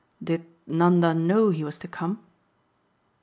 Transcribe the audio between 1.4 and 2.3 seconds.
he was to come?"